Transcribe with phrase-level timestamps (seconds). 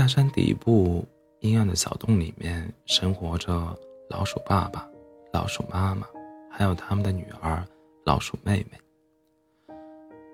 [0.00, 1.06] 大山底部
[1.40, 4.88] 阴暗的小洞里面，生活着老鼠爸爸、
[5.30, 6.06] 老鼠妈妈，
[6.50, 7.62] 还有他们的女儿
[8.06, 8.80] 老鼠妹妹。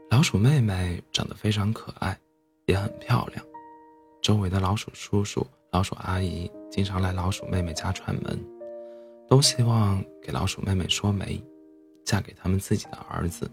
[0.08, 2.16] 老鼠妹妹长得非常可爱，
[2.66, 3.44] 也很漂亮。
[4.22, 8.38] 周围的老鼠叔叔、老鼠阿姨经常来老鼠妹妹家串门，
[9.26, 11.42] 都希望给老鼠妹妹说媒，
[12.04, 13.50] 嫁给他们自己的儿子。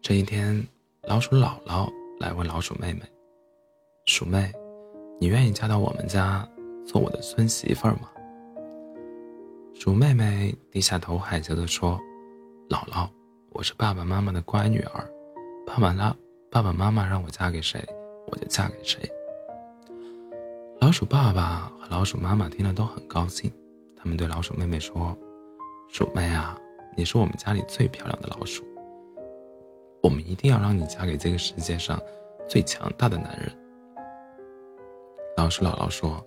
[0.00, 0.64] 这一天，
[1.08, 3.00] 老鼠姥姥来问老鼠妹妹
[4.08, 4.50] ：“鼠妹，
[5.20, 6.48] 你愿意嫁到我们家
[6.86, 8.08] 做我的孙媳妇儿吗？”
[9.78, 12.00] 鼠妹妹低下头，害羞地说
[12.70, 13.06] ：“姥姥。”
[13.52, 15.06] 我是爸爸妈妈的乖女儿，
[15.66, 16.16] 爸爸拉
[16.50, 17.84] 爸爸妈妈让我嫁给谁，
[18.28, 18.98] 我就嫁给谁。
[20.80, 23.52] 老鼠爸爸和老鼠妈妈听了都很高兴，
[23.94, 25.14] 他们对老鼠妹妹说
[25.92, 26.58] ：“鼠妹啊，
[26.96, 28.64] 你是我们家里最漂亮的老鼠，
[30.02, 32.00] 我们一定要让你嫁给这个世界上
[32.48, 33.52] 最强大的男人。”
[35.38, 36.20] 老鼠姥姥说：“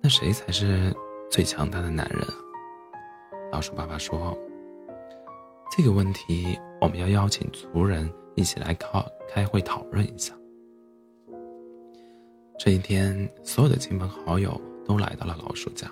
[0.00, 0.90] 那谁才是
[1.30, 2.32] 最强大的男人啊？”
[3.52, 4.34] 老鼠爸爸说。
[5.70, 10.32] 这个问题，我们要邀请族人一起来开开会讨论一下。
[12.58, 15.90] 这一天，所有的亲朋好友都来到了老鼠家，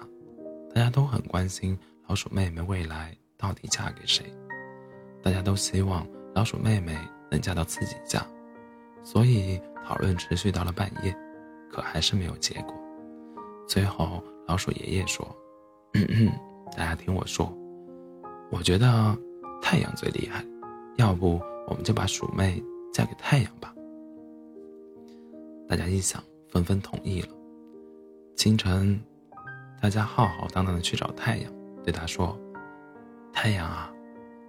[0.74, 4.24] 大家都很关心老鼠妹妹未来到底嫁给谁。
[5.22, 6.96] 大家都希望老鼠妹妹
[7.30, 8.26] 能嫁到自己家，
[9.04, 11.14] 所以讨论持续到了半夜，
[11.72, 12.74] 可还是没有结果。
[13.66, 15.26] 最后，老鼠爷爷说
[16.76, 17.52] ：“大家听我说，
[18.50, 19.16] 我觉得。”
[19.64, 20.44] 太阳最厉害，
[20.96, 22.60] 要不我们就把鼠妹
[22.92, 23.72] 嫁给太阳吧。
[25.68, 27.28] 大家一想，纷纷同意了。
[28.34, 29.00] 清晨，
[29.80, 31.52] 大家浩浩荡荡的去找太阳，
[31.84, 32.36] 对他说
[33.32, 33.90] ：“太阳啊，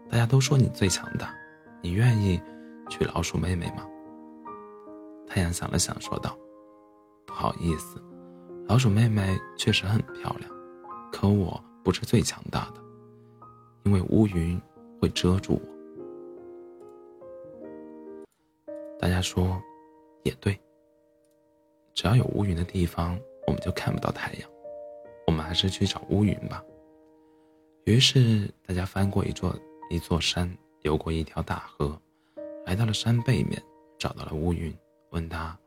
[0.10, 1.32] 大家都说你最强大，
[1.80, 2.42] 你愿意
[2.90, 3.88] 娶老鼠妹妹吗？”
[5.30, 6.36] 太阳想了想，说道
[7.34, 8.00] ：“不好意思，
[8.68, 10.52] 老鼠妹妹确实很漂亮，
[11.12, 12.82] 可我不是最强大的，
[13.86, 14.62] 因为乌云。”
[15.02, 15.68] 会遮住我。
[18.98, 19.62] 大家说，
[20.24, 20.58] 也对。
[21.94, 24.50] 只要有乌云的地方，我们就看不到太阳。
[25.28, 26.64] 我们还是去找乌云吧。
[27.84, 29.54] 于是，大家翻过一座
[29.90, 30.50] 一座山，
[30.84, 32.00] 游过一条大河，
[32.66, 33.62] 来到了山背面，
[34.00, 34.74] 找到了乌云，
[35.10, 35.60] 问他：“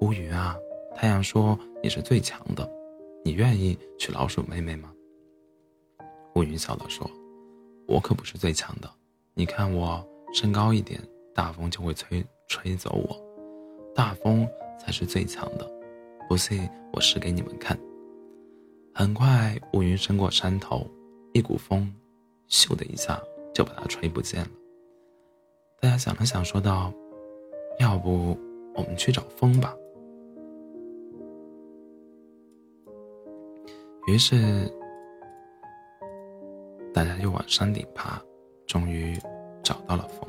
[0.00, 0.56] 乌云啊，
[0.94, 2.68] 太阳说你是最强的，
[3.24, 4.92] 你愿意娶老鼠妹妹吗？”
[6.36, 7.10] 乌云笑道说。
[7.86, 8.90] 我可不是最强的，
[9.34, 10.98] 你看我身高一点，
[11.34, 14.48] 大风就会吹吹走我，大风
[14.80, 15.70] 才是最强的，
[16.26, 17.78] 不信我试给你们看。
[18.94, 20.86] 很快，乌云升过山头，
[21.34, 21.94] 一股风，
[22.48, 23.22] 咻的一下
[23.52, 24.50] 就把它吹不见了。
[25.78, 26.90] 大家想了想，说道
[27.78, 28.34] ：“要不
[28.74, 29.76] 我们去找风吧。”
[34.06, 34.70] 于是。
[36.92, 38.22] 大家又往山顶爬，
[38.68, 39.18] 终于
[39.64, 40.20] 找到了风。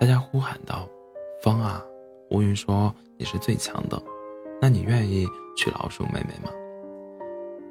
[0.00, 0.88] 大家呼喊道
[1.44, 1.84] ：“风啊！”
[2.32, 4.02] 乌云说：“你是最强的，
[4.58, 6.50] 那你愿意娶老鼠妹妹吗？”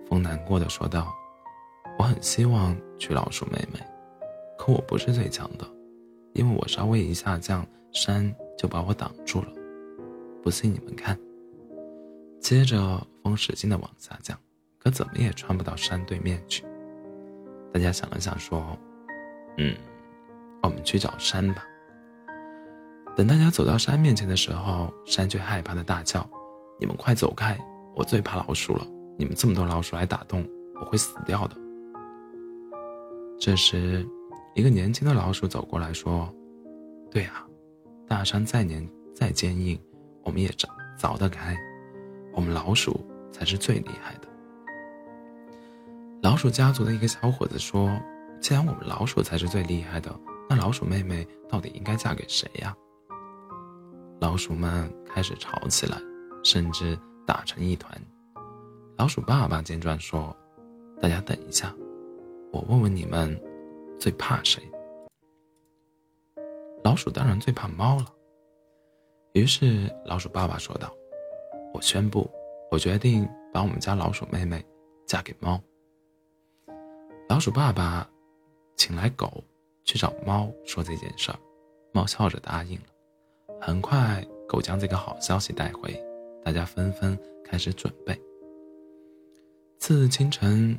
[0.07, 1.11] 风难过的说道
[1.97, 3.79] ：“我很希望娶老鼠妹妹，
[4.55, 5.65] 可我不是最强的，
[6.33, 9.47] 因为我稍微一下降，山就把我挡住了。
[10.43, 11.17] 不信你们看。”
[12.47, 14.39] 接着风使劲的往下降。
[14.79, 16.63] 可怎么也穿不到山对面去。
[17.73, 18.65] 大家想了想，说
[19.59, 19.75] ：“嗯，
[20.63, 21.65] 我们去找山吧。”
[23.17, 26.25] 等大家走到山面前的时候，山却害怕的大叫
[26.79, 27.57] ：“你们快走开！
[27.97, 28.87] 我最怕老鼠了！
[29.17, 30.47] 你们这么多老鼠来打洞，
[30.79, 31.57] 我会死掉的。”
[33.37, 34.07] 这时，
[34.55, 36.33] 一个年轻的老鼠走过来说
[37.11, 37.45] ：“对啊，
[38.07, 39.77] 大山再年再坚硬，
[40.23, 40.65] 我们也凿
[40.97, 41.57] 凿得开。
[42.37, 44.27] 我们老鼠才是最厉害的。”
[46.21, 47.89] 老鼠家族的一个小伙子说
[48.39, 50.15] ：“既然我们老鼠才是最厉害的，
[50.47, 52.75] 那老鼠妹妹到底应该嫁给谁呀？”
[54.21, 55.97] 老鼠们开始吵起来，
[56.43, 57.99] 甚至打成一团。
[58.97, 60.35] 老鼠爸爸见状说
[61.01, 61.73] ：“大家等一下，
[62.51, 63.39] 我问问你们，
[63.99, 64.61] 最怕谁？”
[66.83, 68.05] 老鼠当然最怕猫了。
[69.33, 70.91] 于是老鼠爸爸说道
[71.77, 72.27] ：“我宣布，
[72.71, 74.65] 我决定把我们家老鼠妹妹
[75.05, 75.61] 嫁给猫。”
[77.29, 78.09] 老鼠爸爸
[78.75, 79.43] 请来狗
[79.83, 81.37] 去找猫说这件事儿，
[81.93, 82.85] 猫笑着答应了。
[83.61, 86.03] 很快，狗将这个好消息带回，
[86.43, 87.15] 大家纷纷
[87.45, 88.19] 开始准备。
[89.77, 90.75] 次日清晨，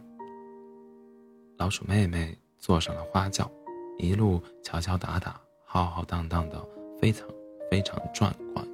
[1.58, 3.48] 老鼠妹妹坐上了花轿，
[3.98, 6.60] 一路敲敲打打，浩浩荡荡的，
[7.00, 7.28] 非常
[7.70, 8.67] 非常壮观。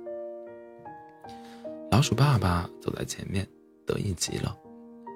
[1.95, 3.49] 老鼠爸爸走在前面，
[3.87, 4.59] 得意极了，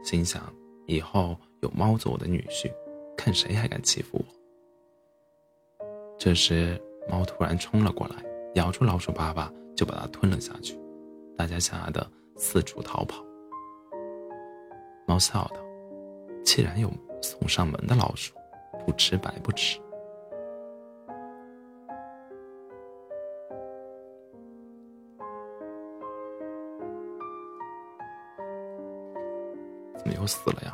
[0.04, 0.40] 心想：
[0.86, 2.72] 以后有猫做我的女婿，
[3.16, 5.84] 看谁还敢欺负我。
[6.16, 6.80] 这时，
[7.10, 8.14] 猫突然冲了过来，
[8.54, 10.78] 咬住老鼠爸爸，就把它吞了下去。
[11.36, 13.25] 大家吓得四处逃跑。
[15.04, 15.56] 猫笑道
[16.46, 16.88] ：“既然有
[17.20, 18.32] 送上门的老鼠，
[18.86, 19.80] 不吃白不吃。”
[29.99, 30.73] 怎么又死了呀？